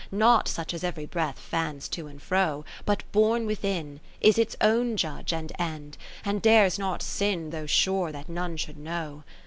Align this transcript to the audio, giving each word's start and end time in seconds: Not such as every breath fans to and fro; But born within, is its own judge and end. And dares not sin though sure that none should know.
Not 0.11 0.47
such 0.47 0.73
as 0.73 0.83
every 0.83 1.05
breath 1.05 1.37
fans 1.37 1.87
to 1.89 2.07
and 2.07 2.19
fro; 2.19 2.65
But 2.87 3.03
born 3.11 3.45
within, 3.45 3.99
is 4.19 4.39
its 4.39 4.55
own 4.59 4.97
judge 4.97 5.31
and 5.31 5.51
end. 5.59 5.95
And 6.25 6.41
dares 6.41 6.79
not 6.79 7.03
sin 7.03 7.51
though 7.51 7.67
sure 7.67 8.11
that 8.11 8.27
none 8.27 8.57
should 8.57 8.79
know. 8.79 9.23